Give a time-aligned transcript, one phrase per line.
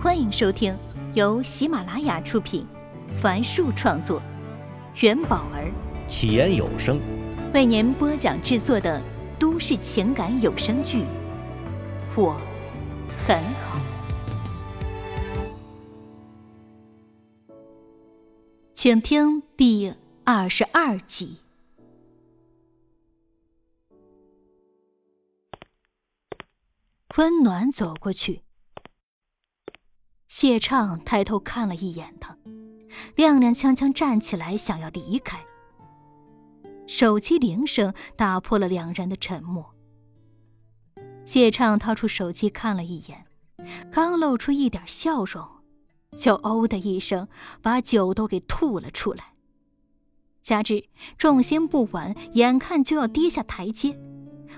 [0.00, 0.78] 欢迎收听
[1.12, 2.64] 由喜马拉雅出品，
[3.20, 4.22] 凡树创作，
[5.00, 5.72] 元宝儿。
[6.06, 7.00] 起言有声。
[7.52, 9.02] 为您播讲制作的
[9.40, 10.98] 都市情感有声剧
[12.14, 12.40] 《我
[13.26, 13.80] 很好》，
[18.72, 19.92] 请听第
[20.22, 21.38] 二十二集。
[27.16, 28.42] 温暖走过去，
[30.28, 32.36] 谢畅抬头看了一眼他，
[33.16, 35.42] 踉踉跄跄站起来想要离开。
[36.86, 39.74] 手机铃声打破了两人的沉默。
[41.24, 43.26] 谢畅掏出手机看了一眼，
[43.90, 45.46] 刚露出一点笑容，
[46.16, 47.26] 就“哦”的一声
[47.62, 49.32] 把酒都给吐了出来。
[50.42, 50.84] 加之
[51.16, 53.98] 重心不稳，眼看就要跌下台阶，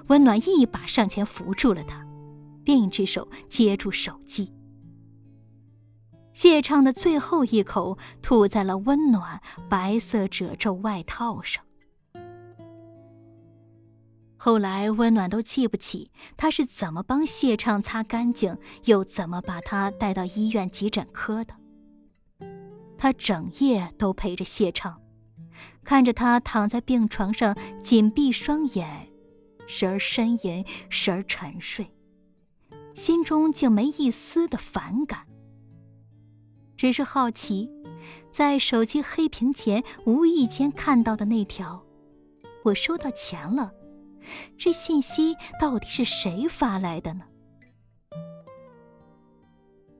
[0.09, 2.05] 温暖一把上前扶住了他。
[2.65, 4.53] 另一只手接住手机，
[6.33, 11.65] 谢畅的最后一口吐在了温暖白色褶皱外套上。
[14.37, 21.55] 后来，温暖都记不起他是怎么帮谢畅擦干净，又怎么把他带到医院急诊科的。
[22.97, 25.03] 他整夜都陪着谢畅，
[25.85, 29.09] 看着他躺在病床上紧闭双眼，
[29.67, 31.95] 时而呻吟，时而沉睡。
[32.95, 35.27] 心中竟没一丝的反感，
[36.81, 37.71] 只是好奇，
[38.33, 41.85] 在手机黑屏前无意间看到的那条
[42.65, 43.71] “我收到钱了”，
[44.57, 47.25] 这信息到底是谁发来的呢？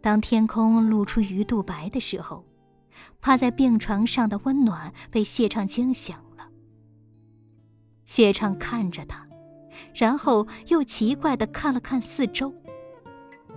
[0.01, 2.47] 当天空露出鱼肚白的时候，
[3.21, 6.49] 趴在病床上的温暖被谢畅惊醒了。
[8.07, 9.29] 谢畅看着他，
[9.93, 12.55] 然后又奇怪的看了看四周。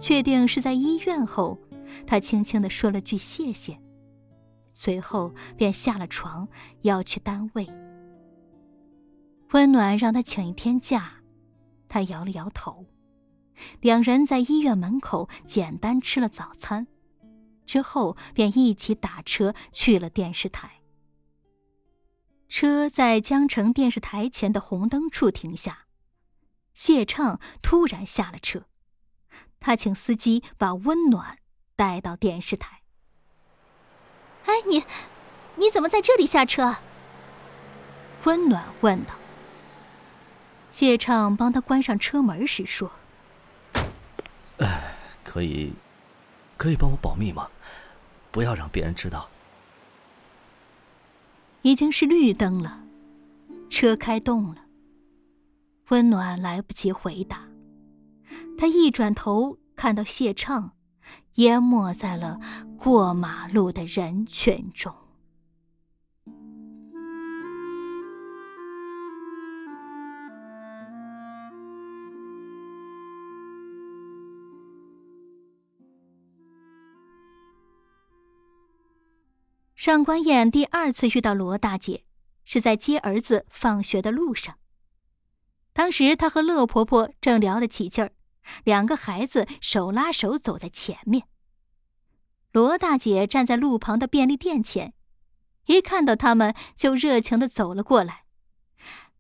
[0.02, 1.58] 确定是在医院后，
[2.05, 3.80] 他轻轻的说了句谢谢，
[4.72, 6.47] 随后便下了床
[6.81, 7.67] 要去单位。
[9.52, 11.21] 温暖让他请一天假，
[11.87, 12.86] 他摇了摇头。
[13.81, 16.87] 两人在医院门口简单吃了早餐，
[17.65, 20.81] 之后便一起打车去了电视台。
[22.49, 25.86] 车在江城电视台前的红灯处停下，
[26.73, 28.65] 谢畅突然下了车。
[29.60, 31.37] 他请司机把温暖
[31.76, 32.82] 带到电视台。
[34.45, 34.84] 哎，你，
[35.56, 36.76] 你怎么在这里下车？
[38.26, 39.14] 温暖问道。
[40.72, 42.92] 谢畅帮他关上车门时说
[44.58, 45.73] ：“哎，可以，
[46.58, 47.48] 可以帮我保密吗？
[48.32, 49.30] 不要让别人知道。”
[51.61, 52.84] 已经是绿灯了，
[53.70, 54.66] 车开动了。
[55.90, 57.48] 温暖来不及回答。
[58.58, 60.72] 他一转头，看到谢畅
[61.36, 62.39] 淹没在了
[62.77, 64.93] 过马路的人群中。
[79.75, 82.05] 上官燕第二次遇到罗大姐，
[82.45, 84.55] 是在接儿子放学的路上。
[85.73, 88.13] 当时她和乐婆婆正聊得起劲儿。
[88.64, 91.27] 两个孩子手拉手走在前面。
[92.52, 94.93] 罗大姐站在路旁的便利店前，
[95.65, 98.26] 一看到他们就热情的走了过来。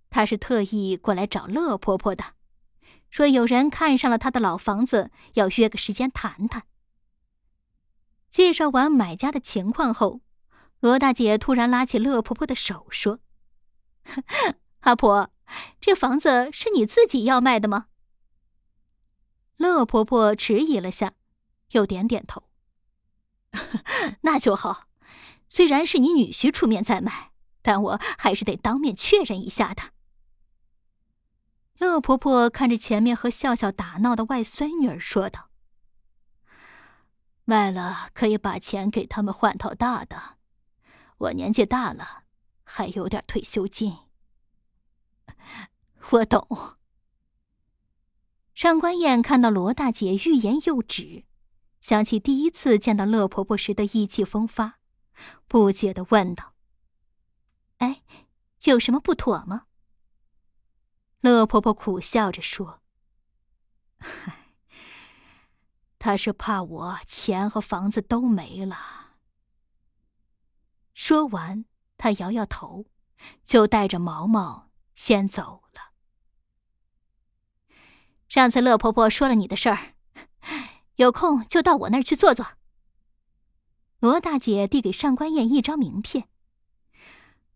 [0.09, 2.23] 她是特意过来找乐婆婆的，
[3.09, 6.63] 说有人看上了她的老房子，要约个时间谈谈。
[8.29, 10.21] 介绍完买家的情况后，
[10.79, 13.19] 罗大姐突然拉起乐婆婆的手说
[14.81, 15.31] ：“阿婆，
[15.79, 17.87] 这房子是你自己要卖的吗？”
[19.57, 21.13] 乐婆婆迟疑了下，
[21.71, 22.43] 又点点头。
[24.21, 24.87] 那就好，
[25.47, 27.31] 虽然是你女婿出面在卖，
[27.61, 29.91] 但我还是得当面确认一下的。
[31.77, 35.49] 乐婆婆看着前面和笑笑打闹的外孙女儿说道
[37.45, 40.37] ：“卖了可以把钱给他们换套大的，
[41.17, 42.23] 我年纪大了，
[42.63, 43.97] 还有点退休金。
[46.11, 46.77] ”我懂。
[48.53, 51.25] 上官燕看到罗大姐欲言又止，
[51.81, 54.79] 想起第一次见到乐婆婆时的意气风发，
[55.47, 56.53] 不解的问道
[57.79, 58.03] ：“哎，
[58.63, 59.65] 有什么不妥吗？”
[61.21, 62.81] 乐婆婆苦笑着说
[63.97, 64.49] ：“嗨，
[65.97, 69.15] 她是怕我钱和房子都没了。”
[70.93, 71.65] 说完，
[71.97, 72.85] 她摇摇头，
[73.43, 75.92] 就带着毛毛先走了。
[78.33, 79.93] 上次乐婆婆说了你的事儿，
[80.95, 82.43] 有空就到我那儿去坐坐。
[83.99, 86.27] 罗大姐递给上官燕一张名片。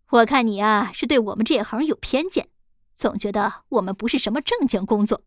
[0.09, 2.49] 我看你啊，是对我们这行有偏见，
[2.95, 5.23] 总觉得我们不是什么正经工作。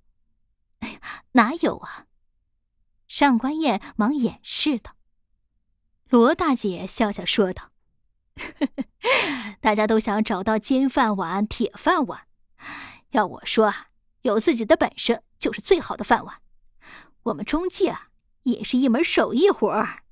[0.79, 1.00] 哎呀，
[1.32, 2.06] 哪有啊！
[3.08, 4.94] 上官燕忙掩饰道。
[6.11, 7.73] 罗大姐笑笑说道
[9.61, 12.29] ：“大家都想找到金饭碗、铁饭碗，
[13.11, 13.89] 要我说啊，
[14.22, 16.40] 有自己的本事就是最好的饭碗。
[17.25, 18.08] 我们中介啊，
[18.44, 20.05] 也是一门手艺活儿。”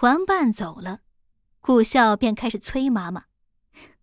[0.00, 1.00] 玩伴走了，
[1.60, 3.26] 顾笑便开始催妈妈：“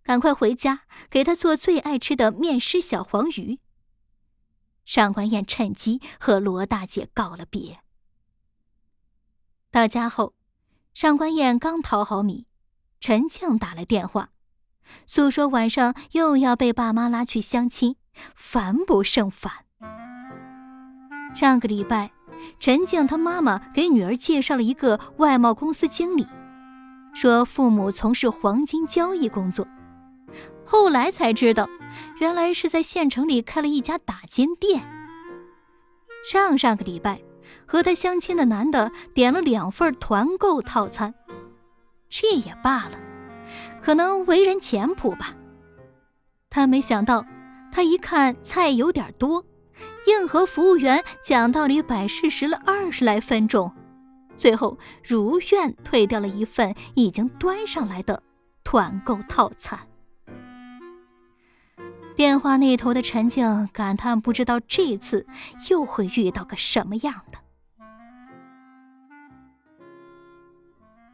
[0.02, 3.60] 赶快回家，给他做最爱吃的面食小黄鱼。”
[4.86, 7.82] 上官燕趁机和罗大姐告了别。
[9.70, 10.34] 到家后，
[10.94, 12.48] 上官燕刚淘好米，
[13.00, 14.32] 陈静打来电话，
[15.06, 17.96] 诉说晚上又要被爸妈拉去相亲，
[18.36, 19.52] 烦不胜烦。
[21.36, 22.12] 上个礼拜。
[22.58, 26.26] 陈静她妈妈给女儿介绍了一个外贸公司经理，
[27.14, 29.68] 说父母从事黄金交易工作。
[30.66, 31.68] 后来才知道，
[32.22, 34.82] 原来是在县城里开了一家打金店。
[36.24, 37.22] 上上个礼拜，
[37.66, 41.14] 和他相亲的男的点了两份团购套餐，
[42.10, 42.98] 这也罢了，
[43.90, 45.34] 可能为人简朴吧。
[46.48, 47.26] 他没想到，
[47.72, 49.44] 他一看菜有点多。
[50.06, 53.74] 硬和服务员讲道理，摆事实了二十来分钟，
[54.38, 58.22] 最后如愿退掉了一份已经端上来的
[58.64, 59.80] 团购套餐。
[62.16, 65.26] 电话那头的陈静感叹：“不知道这次
[65.72, 67.40] 又会遇到个什么样的。”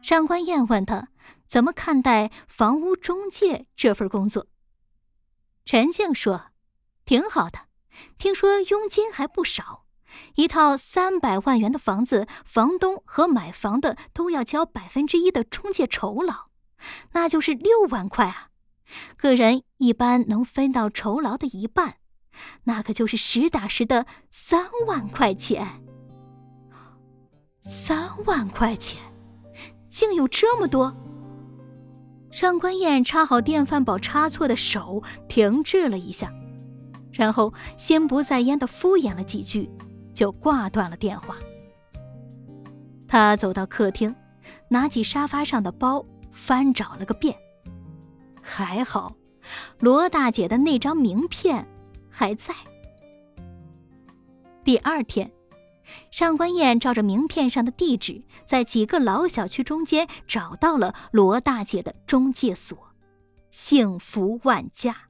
[0.02, 1.08] 上官燕问他
[1.46, 4.46] 怎么看待房屋中介这份工作。
[5.64, 6.46] 陈静说
[7.04, 7.60] ：“挺好的。”
[8.18, 9.86] 听说佣金还不少，
[10.34, 16.48] 一套三百万元的房子，房东和买房的都要交百分之一的中介酬劳，
[17.12, 18.50] 那就是六万块啊！
[19.16, 21.96] 个人一般能分到酬劳的一半，
[22.64, 25.82] 那可就是实打实的三万块钱。
[27.60, 29.00] 三万块钱，
[29.88, 30.94] 竟有这么多！
[32.36, 36.30] 上官燕插好电饭煲插错的手停滞了一下。
[37.10, 39.70] 然后心不在焉的敷衍了几句，
[40.12, 41.34] 就挂断了电话。
[43.08, 44.14] 他走到客厅，
[44.68, 47.34] 拿起沙发上的包翻找了个遍，
[48.42, 49.16] 还好，
[49.78, 51.66] 罗大姐的那张名片
[52.10, 52.54] 还在。
[54.62, 55.32] 第二天，
[56.10, 62.76] 上官燕照着名片上的地址，在几个老小区中间找到了罗大姐的中介所——
[63.50, 65.08] 幸福万家。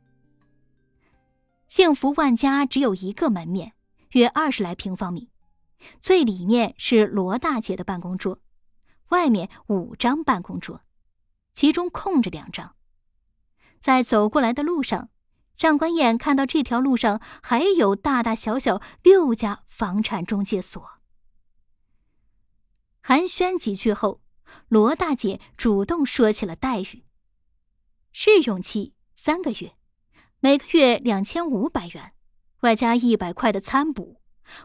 [1.67, 3.73] 幸福万家只有一个门面，
[4.11, 5.31] 约二十来平方米。
[6.01, 8.41] 最里面是罗大姐的办公桌，
[9.11, 10.81] 外面五张办公桌，
[11.53, 12.75] 其中空着两张。
[13.81, 15.11] 在走过来的路上，
[15.57, 21.01] 上官燕看到这条路上还有大大小小六家房产中介所。
[23.01, 24.21] 寒暄几句后，
[24.69, 27.05] 罗大姐主动说起了待遇：
[28.11, 29.77] 试用期三个月。
[30.41, 32.13] 每个月两千五百元，
[32.61, 34.21] 外加一百块的餐补，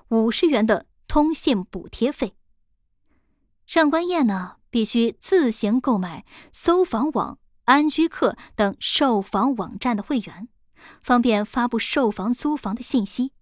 [0.09, 2.35] 五十元的通信补贴费。
[3.65, 10.49] 上官燕呢，必须自行购买搜房网、安居客等售房网站的会员，
[11.01, 13.33] 方便发布售房租房的信息。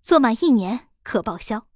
[0.00, 1.66] 做满一年可报销。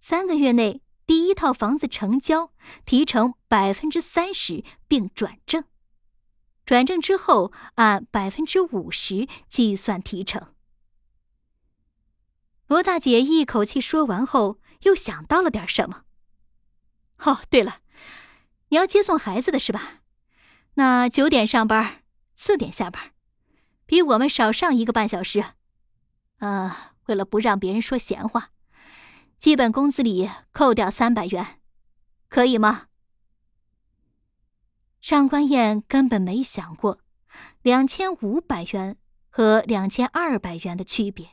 [0.00, 2.52] 三个月内第一套房子成交，
[2.84, 5.64] 提成百分之三十，并转正。
[6.64, 10.54] 转正之后，按百分之五十计算提成。
[12.68, 16.04] 罗大姐一口气说完后，又想到了点什么。
[17.18, 17.80] 哦，对了，
[18.68, 20.00] 你要接送孩子的是吧？
[20.74, 23.12] 那九点上班，四点下班，
[23.90, 25.44] 比我们少上一个半小时。
[26.38, 28.50] 呃，为了不让别人说闲话，
[29.40, 31.60] 基本工资里扣掉三百元，
[32.28, 32.82] 可以吗？
[35.00, 37.00] 上官燕根本没想过，
[37.62, 38.96] 两千五百元
[39.28, 41.30] 和两千二百元的区别。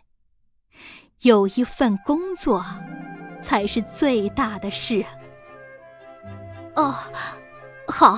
[1.20, 2.66] 有一份工作，
[3.44, 5.06] 才是最大的事。
[6.76, 6.96] 哦，
[7.88, 8.18] 好。